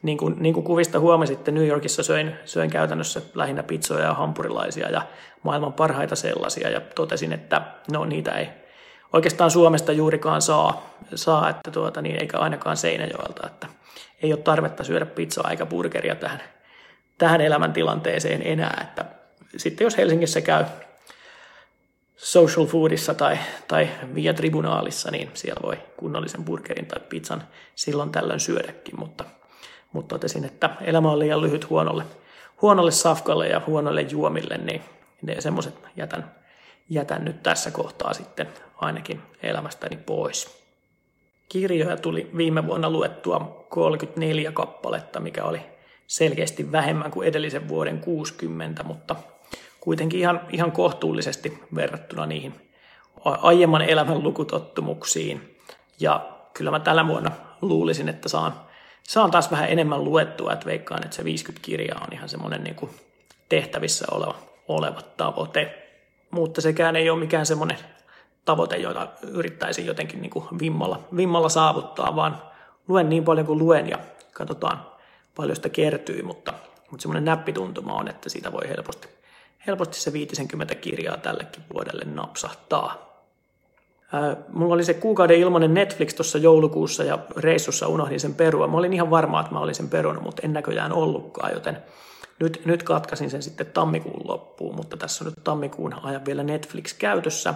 Niin 0.01 0.17
kuin, 0.17 0.35
niin 0.39 0.53
kuin 0.53 0.63
kuvista 0.63 0.99
huomasitte, 0.99 1.51
New 1.51 1.67
Yorkissa 1.67 2.03
söin, 2.03 2.35
söin 2.45 2.69
käytännössä 2.69 3.21
lähinnä 3.35 3.63
pizzoja 3.63 4.05
ja 4.05 4.13
hampurilaisia 4.13 4.89
ja 4.89 5.01
maailman 5.43 5.73
parhaita 5.73 6.15
sellaisia 6.15 6.69
ja 6.69 6.81
totesin, 6.81 7.33
että 7.33 7.61
no 7.91 8.05
niitä 8.05 8.31
ei 8.31 8.47
oikeastaan 9.13 9.51
Suomesta 9.51 9.91
juurikaan 9.91 10.41
saa, 10.41 10.95
saa 11.15 11.49
että 11.49 11.71
tuota, 11.71 12.01
niin, 12.01 12.21
eikä 12.21 12.37
ainakaan 12.37 12.77
Seinäjoelta, 12.77 13.47
että 13.47 13.67
ei 14.23 14.33
ole 14.33 14.41
tarvetta 14.41 14.83
syödä 14.83 15.05
pizzaa 15.05 15.51
eikä 15.51 15.65
burgeria 15.65 16.15
tähän, 16.15 16.41
tähän 17.17 17.41
elämäntilanteeseen 17.41 18.41
enää, 18.45 18.87
että 18.87 19.05
sitten 19.57 19.85
jos 19.85 19.97
Helsingissä 19.97 20.41
käy 20.41 20.65
social 22.17 22.65
foodissa 22.65 23.13
tai, 23.13 23.37
tai 23.67 23.89
via 24.15 24.33
tribunaalissa, 24.33 25.11
niin 25.11 25.31
siellä 25.33 25.61
voi 25.63 25.77
kunnollisen 25.97 26.45
burgerin 26.45 26.85
tai 26.85 26.99
pizzan 27.09 27.43
silloin 27.75 28.11
tällöin 28.11 28.39
syödäkin, 28.39 28.99
mutta, 28.99 29.23
mutta 29.93 30.15
totesin, 30.15 30.45
että 30.45 30.69
elämä 30.81 31.11
on 31.11 31.19
liian 31.19 31.41
lyhyt 31.41 31.69
huonolle, 31.69 32.03
huonolle 32.61 32.91
safkalle 32.91 33.47
ja 33.47 33.61
huonoille 33.67 34.01
juomille, 34.01 34.57
niin 34.57 34.81
ne 35.21 35.41
semmoiset 35.41 35.73
jätän, 35.95 36.31
jätän 36.89 37.25
nyt 37.25 37.43
tässä 37.43 37.71
kohtaa 37.71 38.13
sitten 38.13 38.47
ainakin 38.75 39.21
elämästäni 39.43 39.97
pois. 39.97 40.57
Kirjoja 41.49 41.97
tuli 41.97 42.31
viime 42.37 42.67
vuonna 42.67 42.89
luettua 42.89 43.65
34 43.69 44.51
kappaletta, 44.51 45.19
mikä 45.19 45.43
oli 45.43 45.61
selkeästi 46.07 46.71
vähemmän 46.71 47.11
kuin 47.11 47.27
edellisen 47.27 47.67
vuoden 47.67 47.99
60, 47.99 48.83
mutta 48.83 49.15
kuitenkin 49.87 50.19
ihan, 50.19 50.41
ihan 50.51 50.71
kohtuullisesti 50.71 51.59
verrattuna 51.75 52.25
niihin 52.25 52.53
aiemman 53.25 53.81
elämän 53.81 54.23
lukutottumuksiin. 54.23 55.57
Ja 55.99 56.29
kyllä 56.53 56.71
mä 56.71 56.79
tällä 56.79 57.07
vuonna 57.07 57.31
luulisin, 57.61 58.09
että 58.09 58.29
saan, 58.29 58.53
saan 59.03 59.31
taas 59.31 59.51
vähän 59.51 59.69
enemmän 59.69 60.03
luettua, 60.03 60.53
että 60.53 60.65
veikkaan, 60.65 61.03
että 61.03 61.15
se 61.15 61.23
50 61.23 61.65
kirjaa 61.65 62.01
on 62.01 62.13
ihan 62.13 62.29
semmoinen 62.29 62.63
niin 62.63 62.75
kuin 62.75 62.91
tehtävissä 63.49 64.05
oleva, 64.11 64.35
oleva 64.67 65.01
tavoite. 65.17 65.89
Mutta 66.31 66.61
sekään 66.61 66.95
ei 66.95 67.09
ole 67.09 67.19
mikään 67.19 67.45
semmoinen 67.45 67.77
tavoite, 68.45 68.75
jota 68.75 69.07
yrittäisin 69.23 69.85
jotenkin 69.85 70.21
niin 70.21 70.31
kuin 70.31 70.45
vimmalla, 70.59 70.99
vimmalla 71.15 71.49
saavuttaa, 71.49 72.15
vaan 72.15 72.41
luen 72.87 73.09
niin 73.09 73.23
paljon 73.23 73.45
kuin 73.45 73.59
luen 73.59 73.89
ja 73.89 73.97
katsotaan 74.33 74.85
paljon 75.35 75.55
sitä 75.55 75.69
kertyy, 75.69 76.23
mutta, 76.23 76.53
mutta 76.91 77.01
semmoinen 77.01 77.25
näppituntuma 77.25 77.93
on, 77.93 78.07
että 78.07 78.29
siitä 78.29 78.51
voi 78.51 78.69
helposti 78.69 79.16
helposti 79.67 79.99
se 79.99 80.13
50 80.13 80.75
kirjaa 80.75 81.17
tällekin 81.17 81.63
vuodelle 81.73 82.05
napsahtaa. 82.05 83.07
Mulla 84.49 84.73
oli 84.73 84.83
se 84.83 84.93
kuukauden 84.93 85.39
ilmainen 85.39 85.73
Netflix 85.73 86.15
tuossa 86.15 86.37
joulukuussa 86.37 87.03
ja 87.03 87.19
reissussa 87.37 87.87
unohdin 87.87 88.19
sen 88.19 88.35
perua. 88.35 88.67
Mä 88.67 88.77
olin 88.77 88.93
ihan 88.93 89.09
varma, 89.09 89.39
että 89.39 89.51
mä 89.51 89.59
olin 89.59 89.75
sen 89.75 89.89
perunut, 89.89 90.23
mutta 90.23 90.41
en 90.45 90.53
näköjään 90.53 90.93
ollutkaan, 90.93 91.53
joten 91.53 91.77
nyt, 92.39 92.61
nyt 92.65 92.83
katkasin 92.83 93.29
sen 93.29 93.43
sitten 93.43 93.65
tammikuun 93.65 94.27
loppuun, 94.27 94.75
mutta 94.75 94.97
tässä 94.97 95.23
on 95.23 95.25
nyt 95.25 95.43
tammikuun 95.43 95.95
ajan 96.03 96.25
vielä 96.25 96.43
Netflix 96.43 96.93
käytössä. 96.93 97.53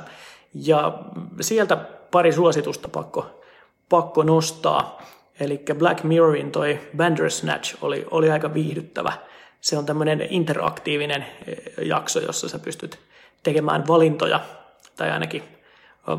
Ja 0.54 1.00
sieltä 1.42 1.78
pari 2.12 2.32
suositusta 2.32 2.88
pakko, 2.88 3.42
pakko 3.90 4.24
nostaa. 4.24 5.02
Eli 5.40 5.64
Black 5.78 6.04
Mirrorin 6.04 6.52
toi 6.52 6.80
Bandersnatch 6.98 7.78
oli, 7.82 8.08
oli 8.12 8.32
aika 8.32 8.54
viihdyttävä– 8.54 9.14
se 9.62 9.78
on 9.78 9.86
tämmöinen 9.86 10.28
interaktiivinen 10.30 11.26
eh, 11.48 11.88
jakso, 11.88 12.20
jossa 12.20 12.50
sä 12.50 12.60
pystyt 12.60 13.00
tekemään 13.44 13.88
valintoja, 13.88 14.40
tai 14.96 15.12
ainakin 15.12 15.44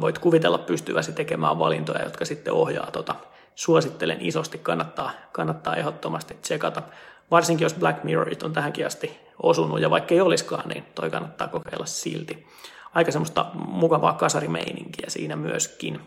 voit 0.01 0.19
kuvitella 0.19 0.59
pystyväsi 0.59 1.13
tekemään 1.13 1.59
valintoja, 1.59 2.05
jotka 2.05 2.25
sitten 2.25 2.53
ohjaa 2.53 2.91
tota. 2.91 3.15
Suosittelen 3.55 4.19
isosti, 4.21 4.59
kannattaa, 4.59 5.11
kannattaa 5.33 5.77
ehdottomasti 5.77 6.35
tsekata. 6.43 6.83
Varsinkin 7.31 7.65
jos 7.65 7.75
Black 7.75 8.05
Mirrorit 8.05 8.43
on 8.43 8.53
tähänkin 8.53 8.87
asti 8.87 9.21
osunut, 9.43 9.81
ja 9.81 9.91
vaikka 9.91 10.15
ei 10.15 10.21
olisikaan, 10.21 10.69
niin 10.69 10.85
toi 10.95 11.11
kannattaa 11.11 11.49
kokeilla 11.49 11.87
silti. 11.87 12.47
Aika 12.95 13.13
semmoista 13.13 13.51
mukavaa 13.55 14.13
kasarimeininkiä 14.13 15.07
siinä 15.09 15.37
myöskin. 15.37 16.01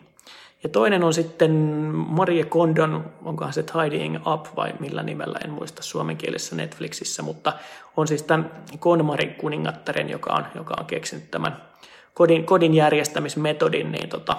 Ja 0.66 0.70
toinen 0.70 1.04
on 1.04 1.14
sitten 1.14 1.52
Marie 1.92 2.44
Kondon, 2.44 3.06
onkohan 3.26 3.54
se 3.54 3.64
Tidying 3.64 4.28
Up 4.28 4.46
vai 4.56 4.74
millä 4.80 5.04
nimellä, 5.04 5.40
en 5.44 5.50
muista 5.50 5.84
suomenkielisessä 5.84 6.56
Netflixissä, 6.56 7.24
mutta 7.24 7.54
on 7.98 8.08
siis 8.08 8.24
tämän 8.24 8.52
Konmarin 8.80 9.36
kuningattaren, 9.36 10.10
joka 10.10 10.34
on, 10.34 10.46
joka 10.56 10.76
on 10.80 10.86
keksinyt 10.86 11.32
tämän 11.32 11.58
kodin, 12.14 12.46
kodin 12.46 12.74
järjestämismetodin, 12.74 13.92
niin 13.92 14.10
tota, 14.10 14.38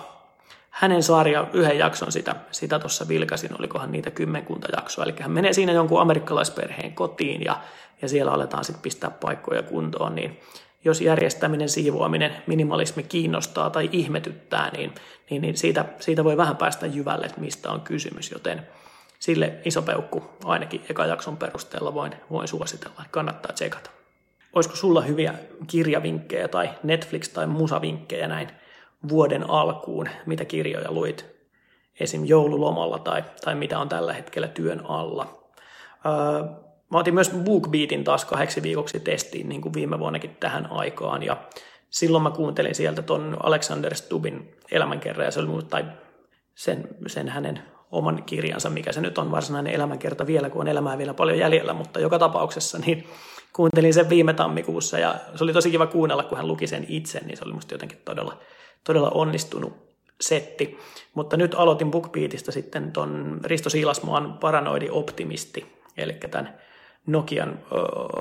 hänen 0.70 1.02
sarja 1.02 1.46
yhden 1.52 1.78
jakson 1.78 2.12
sitä, 2.12 2.34
sitä 2.50 2.78
tuossa 2.78 3.08
vilkasin, 3.08 3.58
olikohan 3.58 3.92
niitä 3.92 4.10
kymmenkunta 4.10 4.68
jaksoa. 4.76 5.04
Eli 5.04 5.14
hän 5.20 5.30
menee 5.30 5.52
siinä 5.52 5.72
jonkun 5.72 6.00
amerikkalaisperheen 6.00 6.92
kotiin 6.92 7.44
ja, 7.44 7.60
ja 8.02 8.08
siellä 8.08 8.32
aletaan 8.32 8.64
sitten 8.64 8.82
pistää 8.82 9.10
paikkoja 9.10 9.62
kuntoon, 9.62 10.14
niin 10.14 10.40
jos 10.86 11.00
järjestäminen, 11.00 11.68
siivoaminen, 11.68 12.36
minimalismi 12.46 13.02
kiinnostaa 13.02 13.70
tai 13.70 13.88
ihmetyttää, 13.92 14.70
niin, 14.70 14.94
niin, 15.30 15.42
niin 15.42 15.56
siitä, 15.56 15.84
siitä 16.00 16.24
voi 16.24 16.36
vähän 16.36 16.56
päästä 16.56 16.86
jyvälle, 16.86 17.26
että 17.26 17.40
mistä 17.40 17.70
on 17.70 17.80
kysymys, 17.80 18.30
joten 18.30 18.66
sille 19.18 19.52
iso 19.64 19.82
peukku 19.82 20.24
ainakin 20.44 20.84
eka 20.90 21.06
jakson 21.06 21.36
perusteella 21.36 21.94
voin, 21.94 22.12
voin 22.30 22.48
suositella, 22.48 23.04
kannattaa 23.10 23.52
tsekata. 23.52 23.90
Olisiko 24.52 24.76
sulla 24.76 25.00
hyviä 25.00 25.34
kirjavinkkejä 25.66 26.48
tai 26.48 26.70
Netflix- 26.82 27.32
tai 27.32 27.46
musavinkkejä 27.46 28.28
näin 28.28 28.48
vuoden 29.08 29.50
alkuun, 29.50 30.08
mitä 30.26 30.44
kirjoja 30.44 30.92
luit 30.92 31.26
esim. 32.00 32.24
joululomalla 32.24 32.98
tai, 32.98 33.24
tai 33.44 33.54
mitä 33.54 33.78
on 33.78 33.88
tällä 33.88 34.12
hetkellä 34.12 34.48
työn 34.48 34.86
alla? 34.88 35.50
Öö, 36.06 36.65
Mä 36.90 36.98
otin 36.98 37.14
myös 37.14 37.30
BookBeatin 37.30 38.04
taas 38.04 38.24
kahdeksi 38.24 38.62
viikoksi 38.62 39.00
testiin 39.00 39.48
niin 39.48 39.60
kuin 39.60 39.74
viime 39.74 39.98
vuonnakin 39.98 40.36
tähän 40.40 40.68
aikaan 40.70 41.22
ja 41.22 41.36
silloin 41.90 42.22
mä 42.22 42.30
kuuntelin 42.30 42.74
sieltä 42.74 43.02
ton 43.02 43.36
Alexander 43.42 43.94
Stubin 43.94 44.54
elämänkerran 44.70 45.24
ja 45.24 45.30
se 45.30 45.40
oli 45.40 45.62
tai 45.62 45.84
sen, 46.54 46.88
sen 47.06 47.28
hänen 47.28 47.62
oman 47.90 48.22
kirjansa, 48.22 48.70
mikä 48.70 48.92
se 48.92 49.00
nyt 49.00 49.18
on 49.18 49.30
varsinainen 49.30 49.74
elämänkerta 49.74 50.26
vielä, 50.26 50.50
kun 50.50 50.60
on 50.60 50.68
elämää 50.68 50.98
vielä 50.98 51.14
paljon 51.14 51.38
jäljellä, 51.38 51.72
mutta 51.72 52.00
joka 52.00 52.18
tapauksessa 52.18 52.78
niin 52.78 53.06
kuuntelin 53.52 53.94
sen 53.94 54.08
viime 54.08 54.32
tammikuussa 54.32 54.98
ja 54.98 55.14
se 55.34 55.44
oli 55.44 55.52
tosi 55.52 55.70
kiva 55.70 55.86
kuunnella, 55.86 56.22
kun 56.22 56.36
hän 56.36 56.48
luki 56.48 56.66
sen 56.66 56.86
itse, 56.88 57.20
niin 57.20 57.36
se 57.36 57.44
oli 57.44 57.52
musta 57.52 57.74
jotenkin 57.74 57.98
todella, 58.04 58.38
todella 58.84 59.10
onnistunut 59.10 59.72
setti. 60.20 60.78
Mutta 61.14 61.36
nyt 61.36 61.54
aloitin 61.54 61.90
BookBeatista 61.90 62.52
sitten 62.52 62.92
ton 62.92 63.40
Risto 63.44 63.70
Siilasmaan 63.70 64.38
Paranoidi 64.38 64.88
Optimisti, 64.90 65.66
eli 65.96 66.12
tämän 66.12 66.58
Nokian 67.06 67.58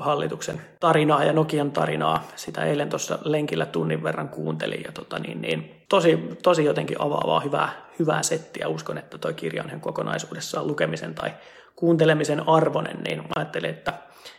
hallituksen 0.00 0.62
tarinaa 0.80 1.24
ja 1.24 1.32
Nokian 1.32 1.70
tarinaa. 1.70 2.28
Sitä 2.36 2.64
eilen 2.64 2.88
tuossa 2.88 3.18
lenkillä 3.24 3.66
tunnin 3.66 4.02
verran 4.02 4.28
kuuntelin 4.28 4.82
ja 4.84 4.92
tota 4.92 5.18
niin, 5.18 5.42
niin, 5.42 5.84
tosi, 5.88 6.18
tosi 6.42 6.64
jotenkin 6.64 7.00
avaavaa 7.00 7.40
hyvää, 7.40 7.72
hyvää 7.98 8.22
settiä. 8.22 8.68
Uskon, 8.68 8.98
että 8.98 9.18
tuo 9.18 9.32
kirja 9.32 9.64
on 9.72 9.80
kokonaisuudessaan 9.80 10.66
lukemisen 10.66 11.14
tai 11.14 11.30
kuuntelemisen 11.76 12.48
arvoinen, 12.48 13.02
niin 13.02 13.22
ajattelin, 13.36 13.70
että 13.70 13.92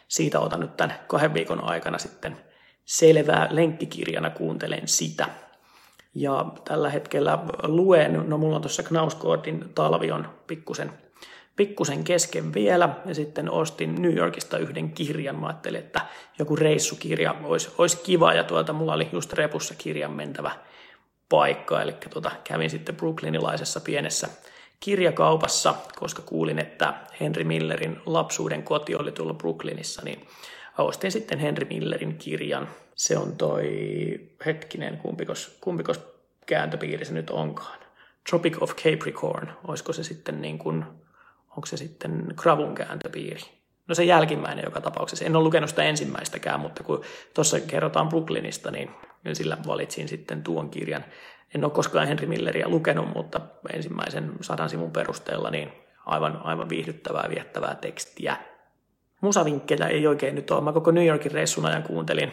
siitä 0.08 0.40
otan 0.40 0.60
nyt 0.60 0.78
tämän 0.78 0.96
kahden 1.08 1.34
viikon 1.34 1.64
aikana 1.64 1.98
sitten 1.98 2.38
selvää 2.86 3.48
lenkkikirjana 3.52 4.30
kuuntelen 4.30 4.88
sitä. 4.88 5.30
Ja 6.16 6.46
tällä 6.66 6.90
hetkellä 6.90 7.40
luen, 7.64 8.30
no 8.30 8.38
mulla 8.38 8.56
on 8.56 8.62
tuossa 8.62 8.84
Knauskoodin 8.84 9.72
talvi 9.76 10.12
on 10.12 10.30
pikkusen 10.48 10.92
pikkusen 11.58 12.04
kesken 12.04 12.54
vielä 12.54 12.90
ja 13.06 13.16
sitten 13.16 13.52
ostin 13.52 14.02
New 14.02 14.16
Yorkista 14.16 14.58
yhden 14.58 14.92
kirjan. 14.92 15.36
Mä 15.36 15.48
ajattelin, 15.48 15.80
että 15.80 16.02
joku 16.40 16.56
reissukirja 16.56 17.36
olisi, 17.44 17.70
olisi 17.78 17.98
kiva 17.98 18.34
ja 18.34 18.44
tuota, 18.44 18.74
mulla 18.74 18.94
oli 18.94 19.10
just 19.12 19.34
repussa 19.34 19.74
kirjan 19.78 20.12
mentävä 20.12 20.52
paikka. 21.30 21.82
Eli 21.82 21.94
tuota, 22.10 22.32
kävin 22.44 22.70
sitten 22.70 22.96
brooklynilaisessa 22.96 23.80
pienessä 23.80 24.28
kirjakaupassa, 24.80 25.76
koska 26.00 26.22
kuulin, 26.22 26.60
että 26.60 26.94
Henry 27.20 27.44
Millerin 27.44 28.00
lapsuuden 28.06 28.64
koti 28.64 28.96
oli 28.96 29.12
tuolla 29.12 29.34
Brooklynissa, 29.34 30.02
niin 30.06 30.28
ostin 30.78 31.12
sitten 31.12 31.40
Henry 31.40 31.68
Millerin 31.70 32.18
kirjan. 32.18 32.68
Se 32.96 33.18
on 33.18 33.36
toi, 33.38 33.70
hetkinen, 34.46 34.98
kumpikos, 34.98 35.58
kumpikos 35.62 36.00
kääntöpiiri 36.46 37.06
se 37.06 37.14
nyt 37.14 37.30
onkaan. 37.30 37.80
Tropic 38.30 38.58
of 38.62 38.76
Capricorn, 38.76 39.52
olisiko 39.68 39.94
se 39.94 40.04
sitten 40.04 40.42
niin 40.42 40.58
kuin, 40.58 40.86
onko 41.58 41.66
se 41.66 41.78
sitten 41.78 42.34
Kravun 42.36 42.76
kääntöpiiri? 42.76 43.42
No 43.88 43.96
se 43.96 44.04
jälkimmäinen 44.04 44.66
joka 44.66 44.82
tapauksessa. 44.82 45.26
En 45.26 45.36
ole 45.36 45.44
lukenut 45.44 45.70
sitä 45.70 45.84
ensimmäistäkään, 45.84 46.60
mutta 46.60 46.84
kun 46.84 47.04
tuossa 47.34 47.60
kerrotaan 47.60 48.10
Brooklynista, 48.10 48.72
niin 48.72 48.90
sillä 49.34 49.58
valitsin 49.68 50.08
sitten 50.08 50.44
tuon 50.44 50.70
kirjan. 50.70 51.06
En 51.56 51.64
ole 51.64 51.72
koskaan 51.72 52.08
Henry 52.08 52.28
Milleria 52.28 52.70
lukenut, 52.70 53.14
mutta 53.16 53.42
ensimmäisen 53.74 54.32
sadan 54.42 54.70
sivun 54.70 54.92
perusteella 54.92 55.50
niin 55.50 55.72
aivan, 56.06 56.42
aivan 56.44 56.70
viihdyttävää, 56.70 57.30
viettävää 57.30 57.76
tekstiä. 57.76 58.38
Musavinkkejä 59.22 59.88
ei 59.88 60.08
oikein 60.08 60.36
nyt 60.36 60.52
ole. 60.52 60.62
Mä 60.62 60.74
koko 60.74 60.92
New 60.92 61.06
Yorkin 61.06 61.32
reissun 61.32 61.66
ajan 61.66 61.84
kuuntelin 61.84 62.32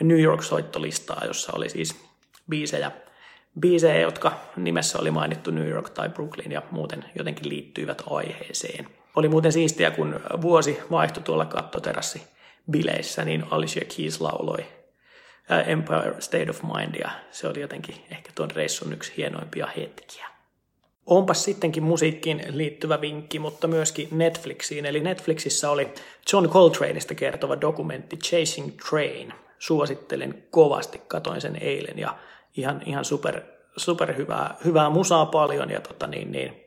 New 0.00 0.20
York-soittolistaa, 0.20 1.24
jossa 1.26 1.52
oli 1.54 1.68
siis 1.68 2.06
biisejä, 2.50 2.90
biisejä, 3.60 4.00
jotka 4.00 4.32
nimessä 4.56 4.98
oli 4.98 5.10
mainittu 5.10 5.50
New 5.50 5.68
York 5.68 5.90
tai 5.90 6.08
Brooklyn 6.08 6.52
ja 6.52 6.62
muuten 6.70 7.04
jotenkin 7.18 7.48
liittyivät 7.48 8.02
aiheeseen. 8.10 8.88
Oli 9.16 9.28
muuten 9.28 9.52
siistiä, 9.52 9.90
kun 9.90 10.20
vuosi 10.40 10.78
vaihtui 10.90 11.22
tuolla 11.22 11.46
kattoterassi 11.46 12.22
bileissä, 12.70 13.24
niin 13.24 13.44
Alicia 13.50 13.84
Keys 13.96 14.20
lauloi 14.20 14.66
Empire 15.66 16.14
State 16.18 16.50
of 16.50 16.62
Mind 16.62 16.94
ja 16.94 17.10
se 17.30 17.48
oli 17.48 17.60
jotenkin 17.60 17.94
ehkä 18.10 18.30
tuon 18.34 18.50
reissun 18.50 18.92
yksi 18.92 19.12
hienoimpia 19.16 19.66
hetkiä. 19.76 20.26
Onpas 21.06 21.44
sittenkin 21.44 21.82
musiikkiin 21.82 22.42
liittyvä 22.48 23.00
vinkki, 23.00 23.38
mutta 23.38 23.66
myöskin 23.66 24.08
Netflixiin. 24.10 24.86
Eli 24.86 25.00
Netflixissä 25.00 25.70
oli 25.70 25.88
John 26.32 26.48
Coltraneista 26.48 27.14
kertova 27.14 27.60
dokumentti 27.60 28.16
Chasing 28.16 28.70
Train. 28.90 29.32
Suosittelen 29.58 30.44
kovasti, 30.50 31.02
katoin 31.08 31.40
sen 31.40 31.56
eilen 31.60 31.98
ja 31.98 32.18
ihan, 32.56 32.82
ihan 32.86 33.04
super, 33.04 33.40
super 33.76 34.16
hyvää, 34.16 34.56
hyvää 34.64 34.90
musaa 34.90 35.26
paljon 35.26 35.70
ja 35.70 35.80
tota 35.80 36.06
niin, 36.06 36.32
niin, 36.32 36.66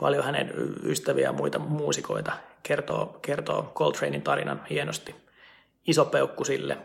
paljon 0.00 0.24
hänen 0.24 0.52
ystäviä 0.82 1.24
ja 1.24 1.32
muita 1.32 1.58
muusikoita 1.58 2.32
kertoo, 2.62 3.18
kertoo 3.22 3.72
Coltranein 3.74 4.22
tarinan 4.22 4.62
hienosti. 4.70 5.14
Iso 5.86 6.04
peukku 6.04 6.44
sille. 6.44 6.78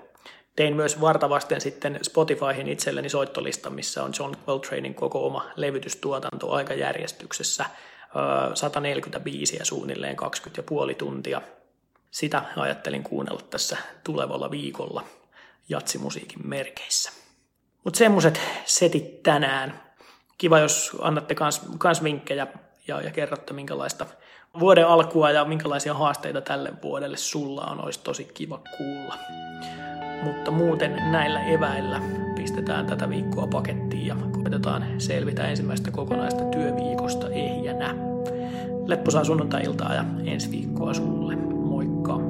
Tein 0.55 0.75
myös 0.75 1.01
vartavasten 1.01 1.61
sitten 1.61 1.99
Spotifyhin 2.01 2.67
itselleni 2.67 3.09
soittolista, 3.09 3.69
missä 3.69 4.03
on 4.03 4.11
John 4.19 4.35
Coltranein 4.45 4.95
koko 4.95 5.25
oma 5.25 5.45
levytystuotanto 5.55 6.51
aikajärjestyksessä. 6.51 7.65
145 8.53 9.55
ja 9.55 9.65
suunnilleen 9.65 10.15
20,5 10.89 10.95
tuntia. 10.95 11.41
Sitä 12.11 12.43
ajattelin 12.55 13.03
kuunnella 13.03 13.41
tässä 13.49 13.77
tulevalla 14.03 14.51
viikolla 14.51 15.03
jatsimusiikin 15.69 16.47
merkeissä. 16.47 17.26
Mutta 17.87 17.97
semmoset 17.97 18.41
setit 18.65 19.23
tänään. 19.23 19.73
Kiva, 20.37 20.59
jos 20.59 20.97
annatte 21.01 21.35
kans, 21.35 21.61
kans 21.77 22.03
vinkkejä 22.03 22.47
ja, 22.87 23.01
ja 23.01 23.11
kerrotte, 23.11 23.53
minkälaista 23.53 24.05
vuoden 24.59 24.87
alkua 24.87 25.31
ja 25.31 25.45
minkälaisia 25.45 25.93
haasteita 25.93 26.41
tälle 26.41 26.71
vuodelle 26.83 27.17
sulla 27.17 27.61
on, 27.61 27.83
olisi 27.83 27.99
tosi 28.03 28.31
kiva 28.33 28.59
kuulla. 28.77 29.17
Mutta 30.23 30.51
muuten 30.51 31.11
näillä 31.11 31.43
eväillä 31.43 32.01
pistetään 32.35 32.85
tätä 32.85 33.09
viikkoa 33.09 33.47
pakettiin 33.47 34.07
ja 34.07 34.15
koitetaan 34.31 35.01
selvitä 35.01 35.47
ensimmäistä 35.47 35.91
kokonaista 35.91 36.43
työviikosta 36.43 37.29
ehjänä. 37.29 37.95
Lepposaa 38.85 39.23
sunnuntai-iltaa 39.23 39.93
ja 39.93 40.05
ensi 40.25 40.51
viikkoa 40.51 40.93
sulle. 40.93 41.35
Moikka! 41.35 42.26